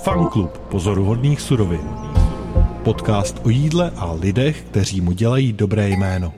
[0.00, 1.84] Fanklub pozoruhodných surovin.
[2.84, 6.32] Podcast o jídle a lidech, kteří mu dělají dobré jméno.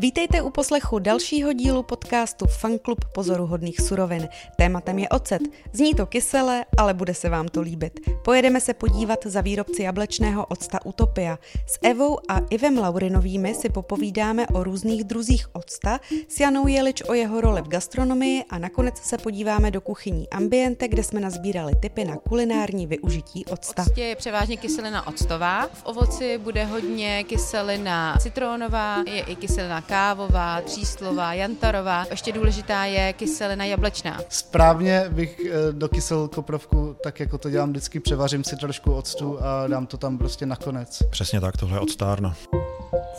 [0.00, 4.28] Vítejte u poslechu dalšího dílu podcastu Fanklub pozoruhodných surovin.
[4.56, 5.42] Tématem je ocet.
[5.72, 8.00] Zní to kysele, ale bude se vám to líbit.
[8.24, 11.38] Pojedeme se podívat za výrobci jablečného octa Utopia.
[11.66, 17.14] S Evou a Ivem Laurinovými si popovídáme o různých druzích octa, s Janou Jelič o
[17.14, 22.04] jeho roli v gastronomii a nakonec se podíváme do kuchyní Ambiente, kde jsme nazbírali tipy
[22.04, 23.82] na kulinární využití octa.
[23.82, 25.66] Octě je převážně kyselina octová.
[25.66, 32.04] V ovoci bude hodně kyselina citronová, je i kyselina kávová, tříslová, jantarová.
[32.10, 34.20] Ještě důležitá je kyselina jablečná.
[34.28, 39.66] Správně bych eh, dokysel koprovku, tak jako to dělám vždycky, převařím si trošku octu a
[39.66, 40.98] dám to tam prostě nakonec.
[41.10, 42.34] Přesně tak, tohle je odstárna.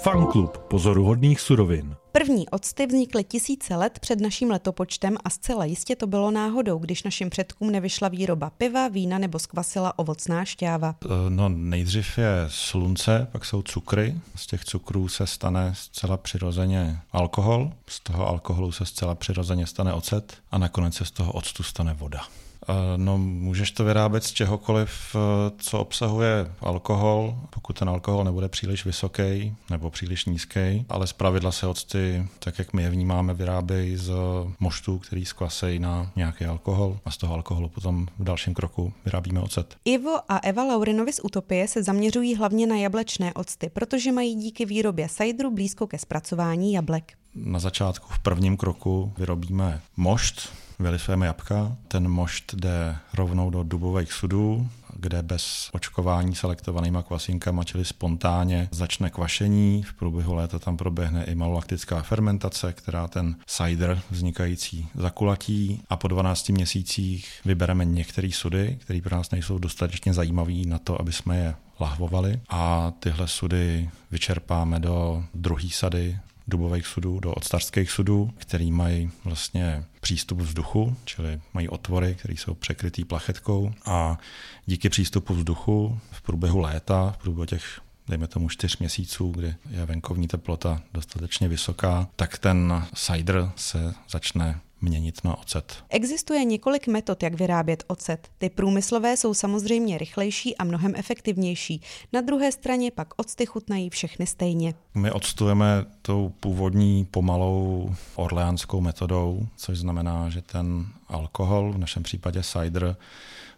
[0.04, 1.96] Fanklub pozoruhodných surovin.
[2.12, 7.04] První octy vznikly tisíce let před naším letopočtem a zcela jistě to bylo náhodou, když
[7.04, 10.96] našim předkům nevyšla výroba piva, vína nebo skvasila ovocná šťáva.
[11.06, 14.16] Eh, No nejdřív je slunce, pak jsou cukry.
[14.36, 19.94] Z těch cukrů se stane zcela přirozeně alkohol, z toho alkoholu se zcela přirozeně stane
[19.94, 22.22] ocet a nakonec se z toho octu stane voda.
[22.70, 28.50] Eh, No, můžeš to vyrábět z čehokoliv, eh, co obsahuje alkohol, pokud ten alkohol nebude
[28.50, 33.34] příliš vysoký nebo příliš nízký, ale z pravidla se octy, tak jak my je vnímáme,
[33.34, 34.12] vyrábějí z
[34.60, 39.40] moštů, který skvasejí na nějaký alkohol a z toho alkoholu potom v dalším kroku vyrábíme
[39.42, 39.76] ocet.
[39.86, 44.66] Ivo a Eva Laurinovi z Utopie se zaměřují hlavně na jablečné octy, protože mají díky
[44.66, 47.14] výrobě sajdru blízko ke zpracování jablek.
[47.36, 51.78] Na začátku v prvním kroku vyrobíme mošt, vylisujeme jabka.
[51.88, 59.10] Ten mošt jde rovnou do dubových sudů, kde bez očkování selektovanýma kvasínkama, čili spontánně, začne
[59.10, 59.84] kvašení.
[59.84, 66.08] V průběhu léta tam proběhne i malolaktická fermentace, která ten cider vznikající zakulatí a po
[66.08, 71.38] 12 měsících vybereme některé sudy, které pro nás nejsou dostatečně zajímavé na to, aby jsme
[71.38, 78.72] je lahvovali a tyhle sudy vyčerpáme do druhé sady dubových sudů do octarských sudů, který
[78.72, 83.74] mají vlastně přístup vzduchu, čili mají otvory, které jsou překrytý plachetkou.
[83.86, 84.18] A
[84.66, 89.86] díky přístupu vzduchu v průběhu léta, v průběhu těch dejme tomu čtyř měsíců, kdy je
[89.86, 95.84] venkovní teplota dostatečně vysoká, tak ten cider se začne měnit na ocet.
[95.90, 98.28] Existuje několik metod, jak vyrábět ocet.
[98.38, 101.82] Ty průmyslové jsou samozřejmě rychlejší a mnohem efektivnější.
[102.14, 104.74] Na druhé straně pak octy chutnají všechny stejně.
[104.96, 112.44] My odstujeme tou původní pomalou orleánskou metodou, což znamená, že ten alkohol, v našem případě
[112.44, 112.96] cider,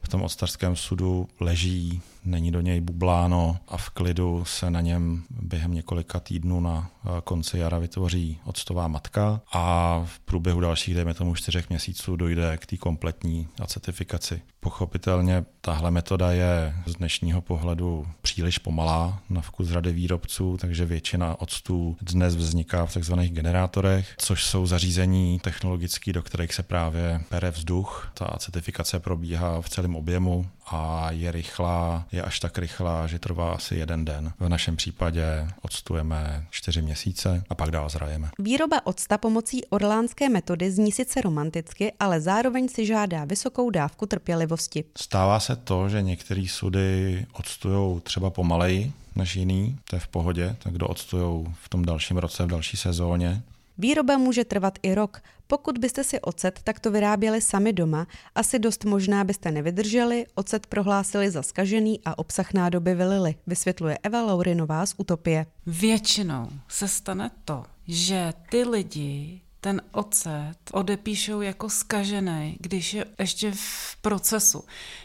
[0.02, 5.24] v tom octarském sudu leží, není do něj bubláno a v klidu se na něm
[5.30, 6.90] během několika týdnů na
[7.24, 12.66] konci jara vytvoří octová matka a v průběhu dalších, dejme tomu čtyřech měsíců, dojde k
[12.66, 14.41] té kompletní acetifikaci.
[14.59, 21.41] Pochopitelně tahle metoda je z dnešního pohledu příliš pomalá na vkus řady výrobců, takže většina
[21.41, 23.13] octů dnes vzniká v tzv.
[23.13, 28.12] generátorech, což jsou zařízení technologické, do kterých se právě pere vzduch.
[28.13, 33.53] Ta acetifikace probíhá v celém objemu a je rychlá, je až tak rychlá, že trvá
[33.53, 34.34] asi jeden den.
[34.40, 38.29] V našem případě odstujeme čtyři měsíce a pak dál zrajeme.
[38.40, 44.84] Výroba octa pomocí orlánské metody zní sice romanticky, ale zároveň si žádá vysokou dávku trpělivosti.
[44.97, 50.56] Stává se to, že některé sudy odstujou třeba pomaleji než jiný, to je v pohodě,
[50.59, 53.41] tak kdo odstujou v tom dalším roce, v další sezóně,
[53.78, 55.22] Výroba může trvat i rok.
[55.48, 61.32] Pokud byste si ocet takto vyráběli sami doma, asi dost možná byste nevydrželi, ocet prohlásili
[61.32, 65.46] za skažený a obsah nádoby vylili, vysvětluje Eva Laurinová z Utopie.
[65.66, 73.52] Většinou se stane to, že ty lidi ten ocet odepíšou jako skažený, když je ještě
[73.56, 74.64] v procesu.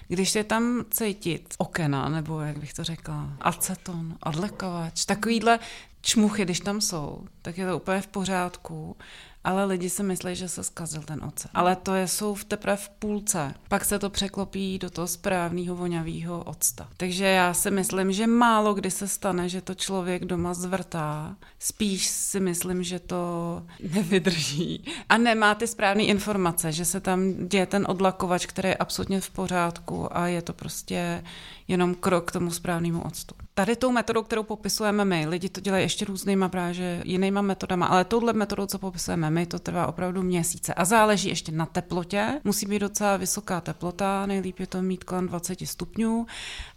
[0.08, 5.58] Když je tam cítit okena, nebo jak bych to řekla, aceton, odlekovač, takovýhle
[6.00, 8.96] čmuchy, když tam jsou, tak je to úplně v pořádku,
[9.44, 11.50] ale lidi si myslí, že se zkazil ten ocet.
[11.54, 13.54] Ale to je, jsou v teprve v půlce.
[13.68, 16.88] Pak se to překlopí do toho správného vonavého octa.
[16.96, 21.36] Takže já si myslím, že málo kdy se stane, že to člověk doma zvrtá.
[21.58, 23.62] Spíš si myslím, že to
[23.92, 24.84] nevydrží.
[25.08, 29.30] A nemá ty správné informace, že se tam děje ten odlakovač, který je absolutně v
[29.30, 31.24] pořádku a je to prostě
[31.68, 33.34] jenom krok k tomu správnému octu.
[33.54, 38.04] Tady tou metodou, kterou popisujeme my, lidi to dělají ještě různýma právě jinýma metodama, ale
[38.04, 40.74] touhle metodou, co popisujeme my, to trvá opravdu měsíce.
[40.74, 42.40] A záleží ještě na teplotě.
[42.44, 46.26] Musí být docela vysoká teplota, nejlíp je to mít kolem 20 stupňů.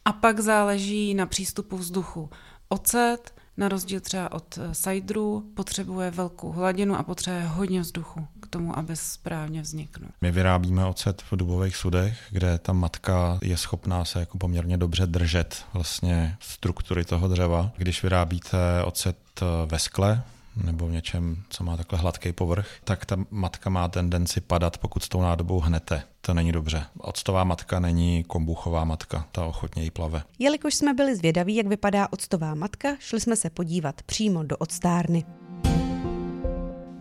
[0.05, 2.29] A pak záleží na přístupu vzduchu.
[2.69, 8.77] Ocet, na rozdíl třeba od cideru, potřebuje velkou hladinu a potřebuje hodně vzduchu k tomu,
[8.77, 10.09] aby správně vzniknul.
[10.21, 15.05] My vyrábíme ocet v dubových sudech, kde ta matka je schopná se jako poměrně dobře
[15.05, 17.71] držet vlastně struktury toho dřeva.
[17.77, 19.17] Když vyrábíte ocet
[19.65, 20.23] ve skle,
[20.55, 25.03] nebo v něčem, co má takhle hladký povrch, tak ta matka má tendenci padat, pokud
[25.03, 26.03] s tou nádobou hnete.
[26.21, 26.85] To není dobře.
[26.97, 30.23] Octová matka není kombuchová matka, ta ochotně jí plave.
[30.39, 35.25] Jelikož jsme byli zvědaví, jak vypadá octová matka, šli jsme se podívat přímo do octárny.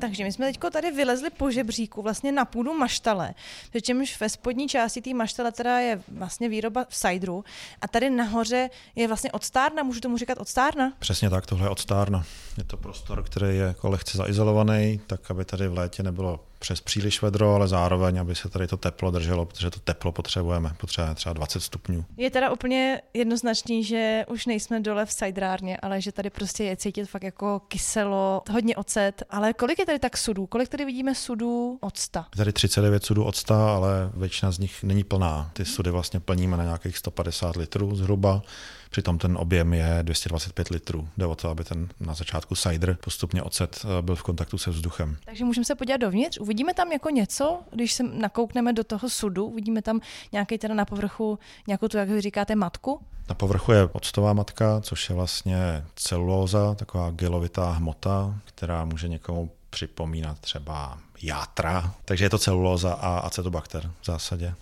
[0.00, 3.34] Takže my jsme teď tady vylezli po žebříku vlastně na půdu maštale,
[3.70, 7.44] přičemž ve spodní části té maštale teda je vlastně výroba v sajdru
[7.80, 10.92] a tady nahoře je vlastně odstárna, můžu tomu říkat odstárna?
[10.98, 12.24] Přesně tak, tohle je odstárna.
[12.58, 16.80] Je to prostor, který je jako lehce zaizolovaný, tak aby tady v létě nebylo přes
[16.80, 21.14] příliš vedro, ale zároveň, aby se tady to teplo drželo, protože to teplo potřebujeme, potřebujeme
[21.14, 22.04] třeba 20 stupňů.
[22.16, 26.76] Je teda úplně jednoznačný, že už nejsme dole v sajdrárně, ale že tady prostě je
[26.76, 30.46] cítit fakt jako kyselo, hodně ocet, ale kolik je tady tak sudů?
[30.46, 32.26] Kolik tady vidíme sudů octa?
[32.34, 35.50] Je tady 39 sudů octa, ale většina z nich není plná.
[35.52, 38.42] Ty sudy vlastně plníme na nějakých 150 litrů zhruba
[38.90, 41.08] Přitom ten objem je 225 litrů.
[41.16, 44.70] Jde o to, aby ten na začátku cider postupně ocet eh, byl v kontaktu se
[44.70, 45.16] vzduchem.
[45.24, 46.38] Takže můžeme se podívat dovnitř.
[46.50, 50.00] Uvidíme tam jako něco, když se nakoukneme do toho sudu, uvidíme tam
[50.32, 53.00] nějaký teda na povrchu nějakou tu, jak vy říkáte, matku.
[53.28, 59.50] Na povrchu je octová matka, což je vlastně celulóza, taková gelovitá hmota, která může někomu
[59.70, 61.94] připomínat třeba játra.
[62.04, 64.54] Takže je to celulóza a acetobakter v zásadě.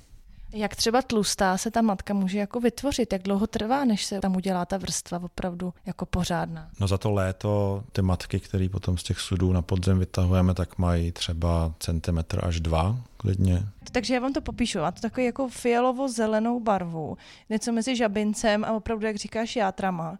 [0.53, 3.13] Jak třeba tlustá se ta matka může jako vytvořit?
[3.13, 6.71] Jak dlouho trvá, než se tam udělá ta vrstva opravdu jako pořádná?
[6.81, 10.79] No za to léto ty matky, které potom z těch sudů na podzem vytahujeme, tak
[10.79, 13.63] mají třeba centimetr až dva klidně.
[13.93, 14.79] Takže já vám to popíšu.
[14.79, 17.17] Má to takový jako fialovo-zelenou barvu,
[17.51, 20.19] něco mezi žabincem a opravdu, jak říkáš, játrama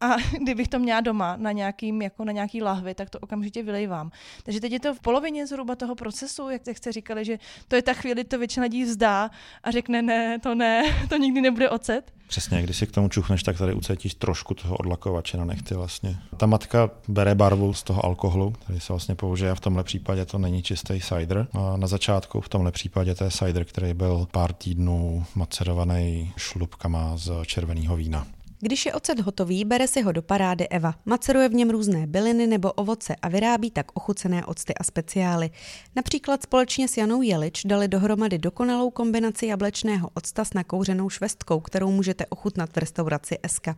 [0.00, 4.10] a kdybych to měla doma na, nějakým, jako na nějaký lahvi, tak to okamžitě vylejvám.
[4.42, 7.82] Takže teď je to v polovině zhruba toho procesu, jak jste říkali, že to je
[7.82, 9.30] ta chvíli, to většina lidí vzdá
[9.64, 12.12] a řekne ne, to ne, to nikdy nebude ocet.
[12.28, 16.16] Přesně, když si k tomu čuchneš, tak tady ucítíš trošku toho odlakovače na nechty vlastně.
[16.36, 20.24] Ta matka bere barvu z toho alkoholu, který se vlastně použije a v tomhle případě
[20.24, 21.46] to není čistý cider.
[21.52, 27.16] A na začátku v tomhle případě to je cider, který byl pár týdnů macerovaný šlubkama
[27.16, 28.26] z červeného vína.
[28.60, 30.94] Když je ocet hotový, bere si ho do parády Eva.
[31.06, 35.50] Maceruje v něm různé byliny nebo ovoce a vyrábí tak ochucené octy a speciály.
[35.96, 41.90] Například společně s Janou Jelič dali dohromady dokonalou kombinaci jablečného octa s nakouřenou švestkou, kterou
[41.90, 43.76] můžete ochutnat v restauraci Eska.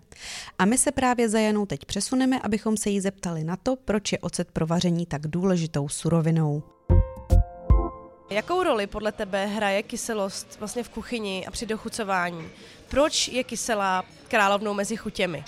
[0.59, 4.13] A my se právě za Janou teď přesuneme, abychom se jí zeptali na to, proč
[4.13, 6.63] je ocet pro vaření tak důležitou surovinou.
[8.31, 12.49] Jakou roli podle tebe hraje kyselost vlastně v kuchyni a při dochucování?
[12.89, 15.45] Proč je kyselá královnou mezi chutěmi?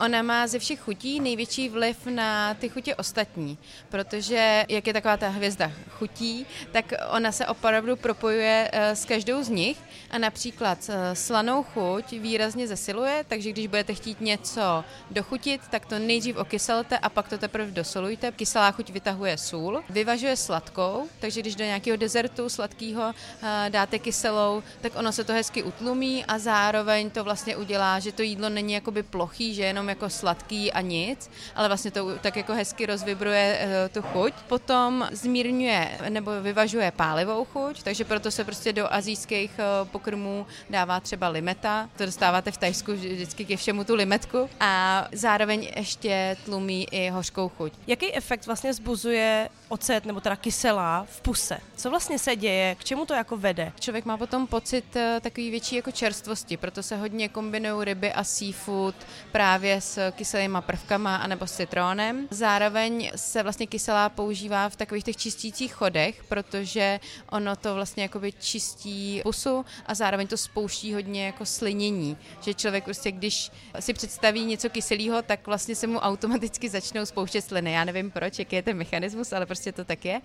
[0.00, 3.58] Ona má ze všech chutí největší vliv na ty chutě ostatní,
[3.88, 9.42] protože jak je taková ta hvězda chutí, tak ona se opravdu propojuje eh, s každou
[9.42, 9.78] z nich
[10.10, 15.98] a například eh, slanou chuť výrazně zesiluje, takže když budete chtít něco dochutit, tak to
[15.98, 18.32] nejdřív okyselte a pak to teprve dosolujte.
[18.32, 23.12] Kyselá chuť vytahuje sůl, vyvažuje sladkou, takže když do nějakého dezertu sladkého
[23.42, 28.12] eh, dáte kyselou, tak ono se to hezky utlumí a zároveň to vlastně udělá, že
[28.12, 32.36] to jídlo není jakoby plochý, že jenom jako sladký a nic, ale vlastně to tak
[32.36, 34.32] jako hezky rozvibruje eh, tu chuť.
[34.48, 41.00] Potom zmírňuje nebo vyvažuje pálivou chuť, takže proto se prostě do azijských eh, pokrmů dává
[41.00, 41.88] třeba limeta.
[41.96, 44.50] To dostáváte v Tajsku vždycky ke všemu tu limetku.
[44.60, 47.72] A zároveň ještě tlumí i hořkou chuť.
[47.86, 51.58] Jaký efekt vlastně zbuzuje ocet nebo teda kyselá v puse?
[51.76, 52.74] Co vlastně se děje?
[52.74, 53.72] K čemu to jako vede?
[53.80, 58.24] Člověk má potom pocit eh, takový větší jako čerstvosti, proto se hodně kombinují ryby a
[58.24, 58.94] seafood
[59.32, 62.28] právě s kyselýma prvkama anebo s citrónem.
[62.30, 67.00] Zároveň se vlastně kyselá používá v takových těch čistících chodech, protože
[67.30, 72.84] ono to vlastně jakoby čistí pusu a zároveň to spouští hodně jako slinění, že člověk
[72.84, 73.50] prostě, když
[73.80, 77.72] si představí něco kyselého, tak vlastně se mu automaticky začnou spouštět sliny.
[77.72, 80.20] Já nevím proč, jaký je ten mechanismus, ale prostě to tak je.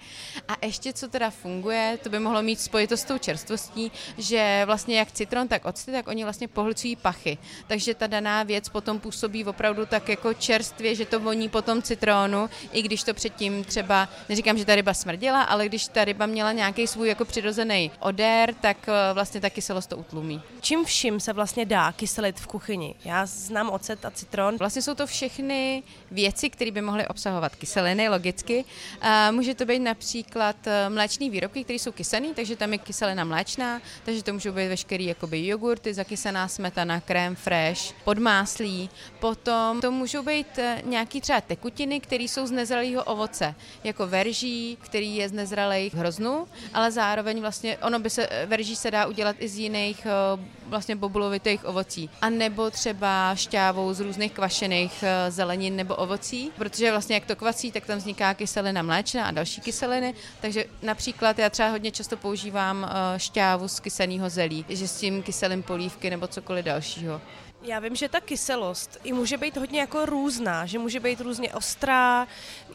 [0.48, 5.00] A ještě co teda funguje, to by mohlo mít spojitost s tou čerstvostí, že vlastně
[5.00, 7.38] jak citron, tak octy, tak oni vlastně pohlcují pachy.
[7.68, 12.50] Takže ta daná věc potom působí opravdu tak jako čerstvě, že to voní potom citrónu,
[12.72, 16.52] i když to předtím třeba, neříkám, že ta ryba smrdila, ale když ta ryba měla
[16.52, 20.42] nějaký svůj jako přirozený odér, tak eh, vlastně ta kyselost to utlumí.
[20.62, 22.96] Čím vším se vlastně dá kyselit v kuchyni?
[23.06, 24.58] Já znám ocet a citron.
[24.58, 28.66] Vlastně jsou to všechny věci, které by mohly obsahovat kyseliny, logicky,
[29.02, 33.24] A může to být například eh, mléčný výrobky, které jsou kysaný, takže tam je kyselina
[33.24, 38.90] mléčná, takže to můžou být veškerý jakoby jogurty, zakysaná smetana, krém fresh, podmáslí.
[39.20, 44.78] Potom to můžou být eh, nějaký třeba tekutiny, které jsou z nezralého ovoce, jako verží,
[44.82, 49.36] který je z nezralých hroznů, ale zároveň vlastně ono by se, verží se dá udělat
[49.40, 50.08] i z jiných
[50.66, 52.10] vlastně bobulovitých ovocí.
[52.22, 57.72] A nebo třeba šťávou z různých kvašených zelenin nebo ovocí, protože vlastně jak to kvací,
[57.72, 60.14] tak tam vzniká kyselina mléčná a další kyseliny.
[60.42, 65.24] Takže například já třeba hodně často používám eh, šťávu z kyselého zelí, že s tím
[65.24, 67.22] kyselím polívky nebo cokoliv dalšího.
[67.62, 71.54] Já vím, že ta kyselost i může být hodně jako různá, že může být různě
[71.54, 72.28] ostrá,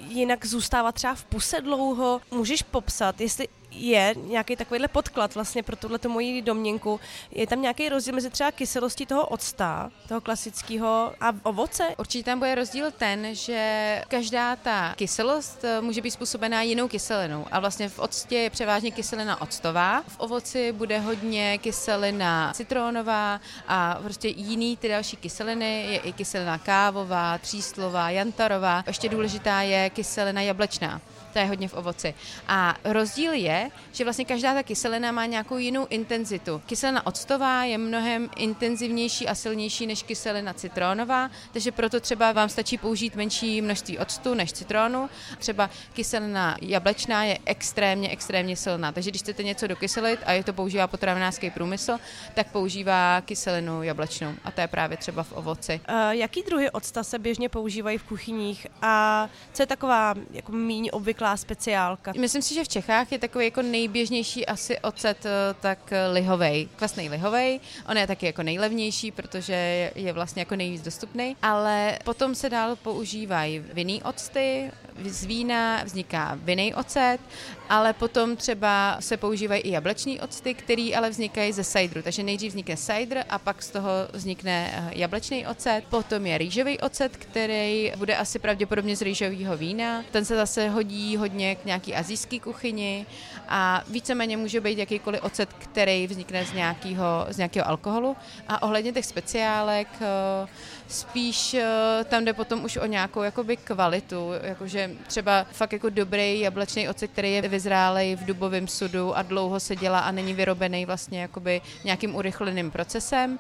[0.09, 2.21] jinak zůstává třeba v puse dlouho.
[2.31, 7.01] Můžeš popsat, jestli je nějaký takovýhle podklad vlastně pro tuhle moji domněnku.
[7.31, 11.89] Je tam nějaký rozdíl mezi třeba kyselostí toho octa, toho klasického a ovoce?
[11.99, 17.47] Určitě tam bude rozdíl ten, že každá ta kyselost eh, může být způsobená jinou kyselinou
[17.53, 23.99] a vlastně v octě je převážně kyselina octová, v ovoci bude hodně kyselina citronová a
[24.03, 28.85] prostě jiný ty další kyseliny je i kyselina kávová, tříslová, jantarová.
[28.87, 31.01] Ještě důležitá je kyselina jablečná
[31.33, 32.15] to je hodně v ovoci.
[32.49, 36.63] A rozdíl je, že vlastně každá ta kyselina má nějakou jinou intenzitu.
[36.67, 42.79] Kyselina octová je mnohem intenzivnější a silnější než kyselina citronová, takže proto třeba vám stačí
[42.79, 45.11] použít menší množství octu než citronu.
[45.39, 50.53] Třeba kyselina jablečná je extrémně, extrémně silná, takže když chcete něco dokyselit a je to
[50.53, 51.99] používá potravinářský průmysl,
[52.35, 55.81] tak používá kyselinu jablečnou a to je právě třeba v ovoci.
[55.89, 60.91] Uh, jaký druhy octa se běžně používají v kuchyních a co je taková jako míň
[60.93, 62.13] obvyklá obvyklá speciálka.
[62.19, 66.69] Myslím si, že v Čechách je takový jako nejběžnější asi ocet eh, tak eh, lihovej,
[66.77, 67.61] kvasný lihovej.
[67.89, 72.77] On je taky jako nejlevnější, protože je vlastně jako nejvíc dostupný, ale potom se dál
[72.77, 74.71] používají vinný octy,
[75.05, 77.21] z vína vzniká vinný ocet,
[77.69, 82.03] ale potom třeba se používají i jablečný octy, který ale vznikají ze sajdru.
[82.03, 85.85] Takže nejdřív vznikne sajdr a pak z toho vznikne eh, jablečný ocet.
[85.91, 90.05] Potom je rýžový ocet, který bude asi pravděpodobně z rýžového vína.
[90.11, 93.07] Ten se zase hodí hodně k nějaký azijské kuchyni
[93.49, 98.17] a víceméně může být jakýkoliv ocet, který vznikne z nějakého, z nějakého alkoholu.
[98.49, 100.49] A ohledně těch speciálek, eh,
[100.89, 106.41] spíš eh, tam jde potom už o nějakou jakoby kvalitu, jakože třeba fakt jako dobrý
[106.41, 110.87] jablečný ocet, který je vyzrálej v dubovém sudu a dlouho se dělá a není vyrobený
[110.87, 113.39] vlastně jakoby nějakým urychleným procesem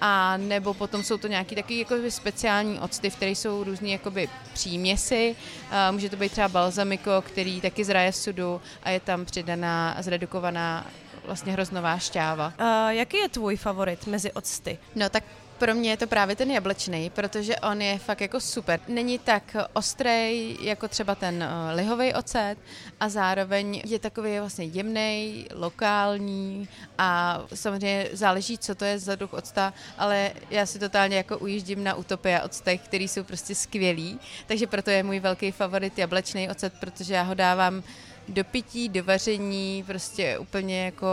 [0.00, 4.28] a nebo potom jsou to nějaký taky jakoby speciální octy, v kterých jsou různé jakoby
[4.52, 5.36] příměsi,
[5.90, 10.86] může to být třeba balzamiko, který taky zraje v sudu a je tam přidaná, zredukovaná
[11.26, 12.52] vlastně hroznová šťáva.
[12.60, 14.78] Uh, jaký je tvůj favorit mezi octy?
[14.94, 15.24] No tak
[15.62, 18.80] pro mě je to právě ten jablečný, protože on je fakt jako super.
[18.88, 22.58] Není tak ostrý jako třeba ten uh, lihový ocet
[23.00, 29.32] a zároveň je takový vlastně jemný, lokální a samozřejmě záleží, co to je za druh
[29.32, 34.66] octa, ale já si totálně jako ujíždím na utopia octech, který jsou prostě skvělí, takže
[34.66, 37.82] proto je můj velký favorit jablečný ocet, protože já ho dávám
[38.28, 41.08] do pití, do vaření, prostě úplně jako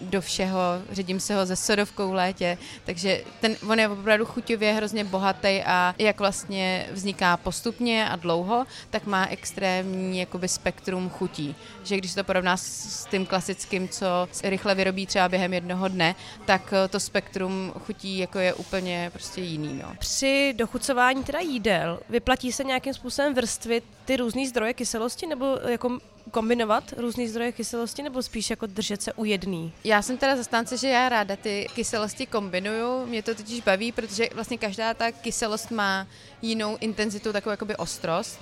[0.00, 0.60] do všeho.
[0.90, 5.62] Ředím se ho ze sodovkou v létě, takže ten, on je opravdu chuťově hrozně bohatý
[5.66, 11.56] a jak vlastně vzniká postupně a dlouho, tak má extrémní jakoby spektrum chutí.
[11.84, 14.06] Že když to porovná s tím klasickým, co
[14.44, 16.14] rychle vyrobí třeba během jednoho dne,
[16.44, 19.80] tak to spektrum chutí jako je úplně prostě jiný.
[19.82, 19.94] No.
[19.98, 25.98] Při dochucování teda jídel vyplatí se nějakým způsobem vrstvit ty různé zdroje kyselosti nebo jako
[26.30, 29.72] kombinovat různé zdroje kyselosti nebo spíš jako držet se u jedný?
[29.84, 33.06] Já jsem teda zastánce, že já ráda ty kyselosti kombinuju.
[33.06, 36.06] Mě to totiž baví, protože vlastně každá ta kyselost má
[36.42, 38.40] jinou intenzitu, takovou jakoby ostrost.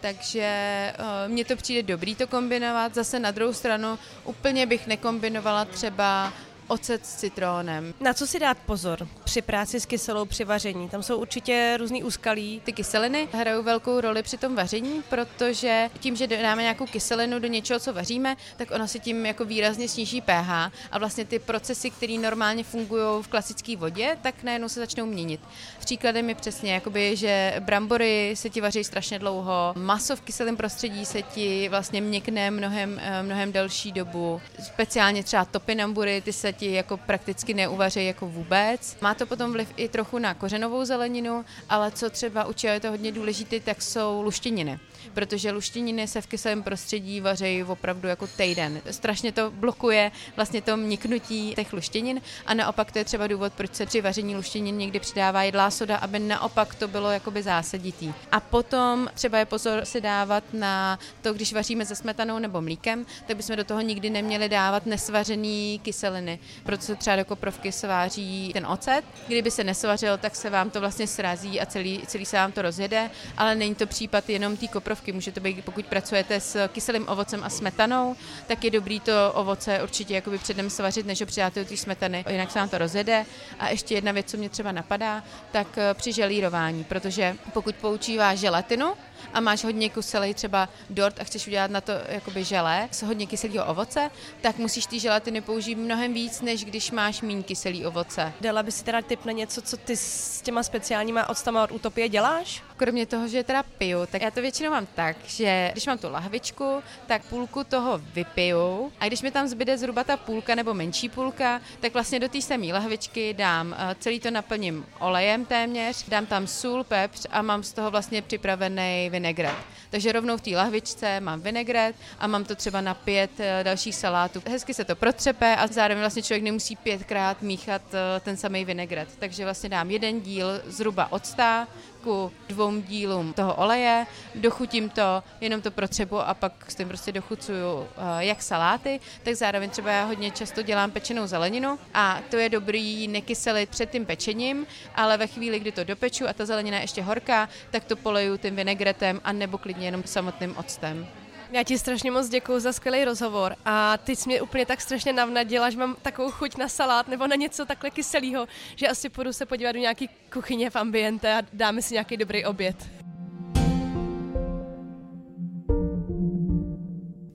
[0.00, 2.94] Takže uh, mně to přijde dobrý to kombinovat.
[2.94, 6.32] Zase na druhou stranu úplně bych nekombinovala třeba
[6.72, 7.94] ocet s citrónem.
[8.00, 10.88] Na co si dát pozor při práci s kyselou při vaření?
[10.88, 12.60] Tam jsou určitě různý úskalí.
[12.64, 17.48] Ty kyseliny hrajou velkou roli při tom vaření, protože tím, že dáme nějakou kyselinu do
[17.48, 20.50] něčeho, co vaříme, tak ono si tím jako výrazně sníží pH
[20.90, 25.40] a vlastně ty procesy, které normálně fungují v klasické vodě, tak najednou se začnou měnit.
[25.80, 31.04] Příkladem je přesně, jakoby, že brambory se ti vaří strašně dlouho, maso v kyselém prostředí
[31.04, 36.74] se ti vlastně měkne mnohem, eh, mnohem delší dobu, speciálně třeba topinambury, ty se děti
[36.74, 38.96] jako prakticky neuvaří jako vůbec.
[39.00, 42.90] Má to potom vliv i trochu na kořenovou zeleninu, ale co třeba u je to
[42.90, 44.78] hodně důležité, tak jsou luštěniny
[45.14, 48.80] protože luštěniny se v kyselém prostředí vaří opravdu jako týden.
[48.90, 53.74] Strašně to blokuje vlastně to mniknutí těch luštěnin a naopak to je třeba důvod, proč
[53.74, 58.12] se při vaření luštěnin někdy přidává jedlá soda, aby naopak to bylo jakoby zásaditý.
[58.32, 63.06] A potom třeba je pozor si dávat na to, když vaříme se smetanou nebo mlíkem,
[63.26, 68.50] tak bychom do toho nikdy neměli dávat nesvařený kyseliny, proto se třeba do koprovky sváří
[68.52, 69.04] ten ocet.
[69.26, 72.62] Kdyby se nesvařil, tak se vám to vlastně srazí a celý, celý se vám to
[72.62, 75.12] rozjede, ale není to případ jenom té koprovky cukrovky.
[75.12, 79.82] Může to být, pokud pracujete s kyselým ovocem a smetanou, tak je dobrý to ovoce
[79.82, 83.24] určitě jakoby předem svařit, než ho přidáte do té smetany, jinak se vám to rozjede.
[83.58, 85.22] A ještě jedna věc, co mě třeba napadá,
[85.52, 88.94] tak eh, při želírování, protože pokud používáš želatinu,
[89.32, 93.26] a máš hodně kyselý třeba dort a chceš udělat na to jakoby želé s hodně
[93.26, 94.10] kyselého ovoce,
[94.40, 98.32] tak musíš ty želatiny použít mnohem víc, než když máš méně kyselý ovoce.
[98.40, 102.08] Dala by si teda tip na něco, co ty s těma speciálníma octama od Utopie
[102.08, 102.62] děláš?
[102.76, 106.10] Kromě toho, že teda piju, tak já to většinou mám tak, že když mám tu
[106.10, 111.08] lahvičku, tak půlku toho vypiju a když mi tam zbyde zhruba ta půlka nebo menší
[111.08, 116.26] půlka, tak vlastně do té samé lahvičky dám, eh, celý to naplním olejem téměř, dám
[116.26, 119.54] tam sůl, pepř a mám z toho vlastně připravený vinegret.
[119.90, 123.94] Takže rovnou v té lahvičce mám vinegret a mám to třeba na pět eh, dalších
[123.94, 124.42] salátů.
[124.48, 129.08] Hezky se to protřepe a zároveň vlastně člověk nemusí pětkrát míchat eh, ten samý vinegret.
[129.18, 131.68] Takže vlastně dám jeden díl zhruba octa,
[132.02, 137.12] ku dvou dílům toho oleje, dochutím to, jenom to protřebu a pak s tím prostě
[137.12, 142.36] dochucuju eh, jak saláty, tak zároveň třeba já hodně často dělám pečenou zeleninu a to
[142.36, 146.76] je dobrý nekyselit před tím pečením, ale ve chvíli, kdy to dopeču a ta zelenina
[146.76, 151.21] je ještě horká, tak to poleju tím vinegretem a nebo klidně jenom samotným octem.
[151.52, 155.12] Já ti strašně moc děkuji za skvělý rozhovor a ty jsi mě úplně tak strašně
[155.12, 159.32] navnadila, že mám takovou chuť na salát nebo na něco takhle kyselého, že asi půjdu
[159.32, 163.01] se podívat do nějaké kuchyně v ambiente a dáme si nějaký dobrý oběd.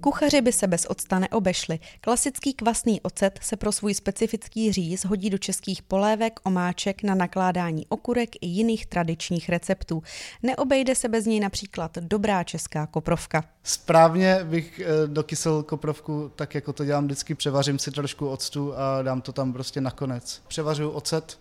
[0.08, 1.80] Kuchaři by se bez octa neobešli.
[2.02, 7.86] Klasický kvasný ocet se pro svůj specifický říz hodí do českých polévek, omáček na nakládání
[7.90, 10.04] okurek i jiných tradičních receptů.
[10.44, 13.44] Neobejde se bez něj například dobrá česká koprovka.
[13.64, 19.02] Správně bych eh, dokysel koprovku tak, jako to dělám vždycky, převařím si trošku octu a
[19.02, 20.42] dám to tam prostě nakonec.
[20.48, 21.40] Převařuju ocet,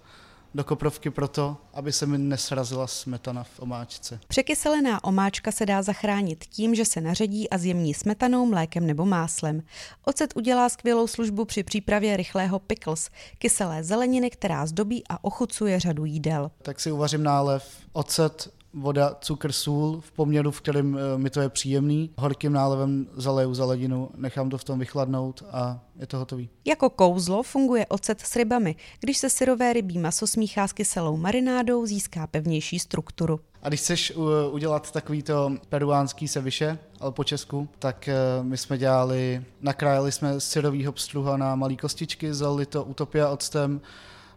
[0.54, 4.20] do koprovky proto, aby se mi nesrazila smetana v omáčce.
[4.28, 9.62] Překyselená omáčka se dá zachránit tím, že se naředí a zjemní smetanou, mlékem nebo máslem.
[10.04, 16.04] Ocet udělá skvělou službu při přípravě rychlého pickles, kyselé zeleniny, která zdobí a ochucuje řadu
[16.04, 16.50] jídel.
[16.62, 21.40] Tak si uvařím nálev, ocet, voda, cukr, sůl v poměru, v kterém eh, mi to
[21.40, 22.10] je příjemný.
[22.18, 26.48] Horkým nálevem zaleju zeleninu, nechám to v tom vychladnout a je to hotový.
[26.64, 28.76] Jako kouzlo funguje ocet s rybami.
[29.00, 33.40] Když se syrové rybí maso smíchá s kyselou marinádou, získá pevnější strukturu.
[33.62, 34.12] A když chceš
[34.50, 40.92] udělat takovýto peruánský seviše, ale po Česku, tak eh, my jsme dělali, nakrájeli jsme syrovýho
[40.92, 43.80] pstruha na malý kostičky, zalili to utopia octem,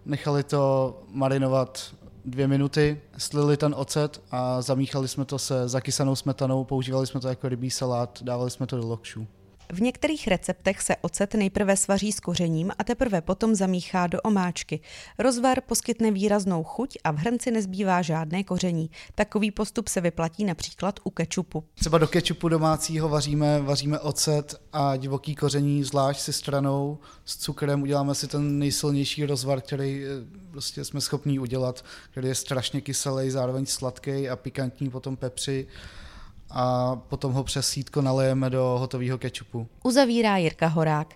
[0.05, 1.95] nechali to marinovat
[2.29, 7.27] dvě minuty, slili ten ocet a zamíchali jsme to se zakysanou smetanou, používali jsme to
[7.27, 9.27] jako rybí salát, dávali jsme to do lokšů.
[9.73, 14.79] V některých receptech se ocet nejprve svaří s kořením a teprve potom zamíchá do omáčky.
[15.19, 18.89] Rozvar poskytne výraznou chuť a v hrnci nezbývá žádné koření.
[19.15, 21.63] Takový postup se vyplatí například u kečupu.
[21.75, 27.81] Třeba do kečupu domácího vaříme, vaříme ocet a divoký koření zvlášť si stranou s cukrem.
[27.81, 30.09] Uděláme si ten nejsilnější rozvar, který eh,
[30.51, 35.67] prostě jsme schopní udělat, který je strašně kyselý, zároveň sladký a pikantní potom pepři
[36.51, 39.67] a potom ho přes sítko nalejeme do hotového kečupu.
[39.83, 41.07] Uzavírá Jirka Horák.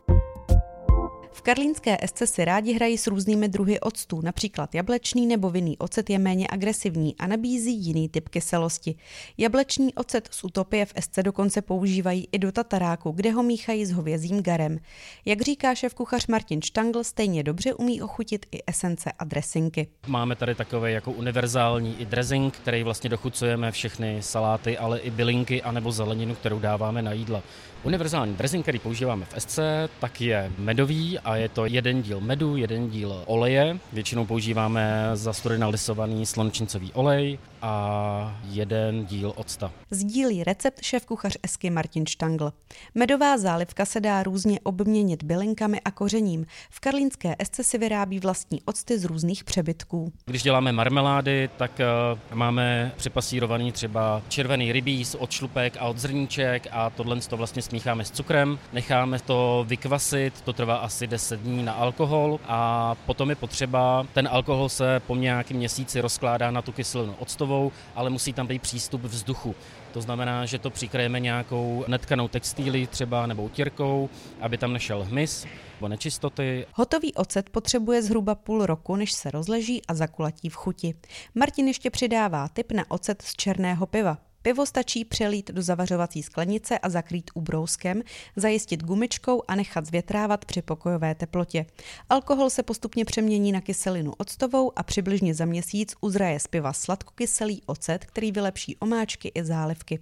[1.33, 6.09] V karlínské esce si rádi hrají s různými druhy octů, například jablečný nebo vinný ocet
[6.09, 8.95] je méně agresivní a nabízí jiný typ kyselosti.
[9.37, 13.91] Jablečný ocet z utopie v esce dokonce používají i do tataráku, kde ho míchají s
[13.91, 14.77] hovězím garem.
[15.25, 19.87] Jak říká šéf kuchař Martin Štangl, stejně dobře umí ochutit i esence a dresinky.
[20.07, 25.61] Máme tady takový jako univerzální i dressing, který vlastně dochucujeme všechny saláty, ale i bylinky
[25.61, 27.43] anebo zeleninu, kterou dáváme na jídla.
[27.83, 29.59] Univerzální dressing, který používáme v SC,
[29.99, 33.77] tak je medový a je to jeden díl medu, jeden díl oleje.
[33.93, 35.33] Většinou používáme za
[35.67, 39.71] lisovaný slončincový olej a jeden díl octa.
[39.91, 42.53] Sdílí recept šéf kuchař Esky Martin Štangl.
[42.95, 46.45] Medová zálivka se dá různě obměnit bylinkami a kořením.
[46.69, 50.11] V karlínské esce si vyrábí vlastní octy z různých přebytků.
[50.25, 56.67] Když děláme marmelády, tak uh, máme přepasírovaný třeba červený rybíz od šlupek a od zrníček
[56.71, 58.59] a tohle to vlastně smícháme s cukrem.
[58.73, 64.29] Necháme to vykvasit, to trvá asi 10 dní na alkohol a potom je potřeba, ten
[64.31, 67.52] alkohol se po nějakém měsíci rozkládá na tu kyselinu octovou,
[67.95, 69.55] ale musí tam být přístup vzduchu.
[69.93, 74.09] To znamená, že to přikrajeme nějakou netkanou textílí třeba nebo utírkou,
[74.41, 76.65] aby tam nešel hmyz nebo nečistoty.
[76.73, 80.93] Hotový ocet potřebuje zhruba půl roku, než se rozleží a zakulatí v chuti.
[81.35, 84.17] Martin ještě přidává tip na ocet z černého piva.
[84.43, 88.01] Pivo stačí přelít do zavařovací sklenice a zakrýt ubrouskem,
[88.35, 91.65] zajistit gumičkou a nechat zvětrávat při pokojové teplotě.
[92.09, 97.61] Alkohol se postupně přemění na kyselinu octovou a přibližně za měsíc uzraje z piva sladkokyselý
[97.65, 99.99] ocet, který vylepší omáčky i zálivky.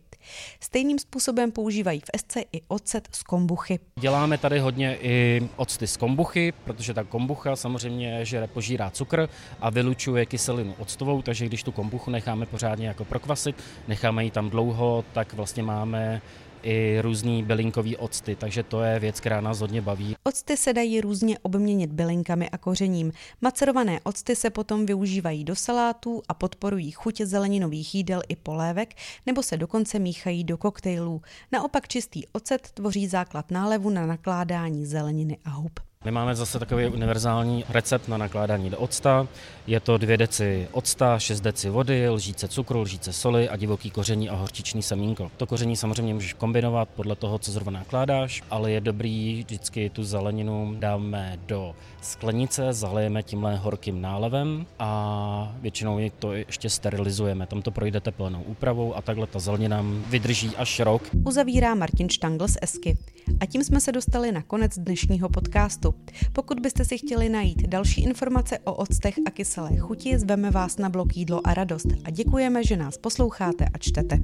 [0.60, 3.80] Stejným způsobem používají v SC i ocet z kombuchy.
[4.00, 9.70] Děláme tady hodně i octy z kombuchy, protože ta kombucha samozřejmě že požírá cukr a
[9.70, 13.56] vylučuje kyselinu octovou, takže když tu kombuchu necháme pořádně jako prokvasit,
[13.88, 16.22] necháme ji tam dlouho, tak vlastně máme
[16.64, 20.16] i různý bylinkový octy, takže to je věc, která nás hodně baví.
[20.24, 23.12] Octy se dají různě obměnit bylinkami a kořením.
[23.42, 29.44] Macerované octy se potom využívají do salátů a podporují chuť zeleninových jídel i polévek, nebo
[29.44, 31.22] se dokonce míchají do koktejlů.
[31.52, 35.91] Naopak čistý ocet tvoří základ nálevu na nakládání zeleniny a hub.
[36.06, 39.28] My máme zase takový univerzální recept na nakládání do octa.
[39.68, 44.30] Je to dvě deci octa, 6 deci vody, lžíce cukru, lžíce soli a divoký koření
[44.30, 45.32] a horčičný semínko.
[45.38, 50.04] To koření samozřejmě můžeš kombinovat podle toho, co zrovna nakládáš, ale je dobrý vždycky tu
[50.04, 57.48] zeleninu dáme do sklenice, zalijeme tímhle horkým nálevem a většinou to ještě sterilizujeme.
[57.48, 61.02] Tam to projde teplnou úpravou a takhle ta zelenina vydrží až rok.
[61.26, 62.98] Uzavírá Martin Štangl z Esky.
[63.40, 65.91] A tím jsme se dostali na konec dnešního podcastu.
[66.34, 70.90] Pokud byste si chtěli najít další informace o octech a kyselé chuti, zveme vás na
[70.90, 74.20] blog Jídlo a radost a děkujeme, že nás posloucháte a čtete.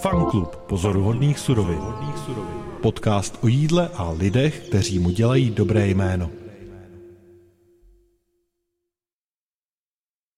[0.00, 1.78] Fanklub pozoruhodných surovin.
[2.82, 6.41] Podcast o jídle a lidech, kteří mu dělají dobré jméno.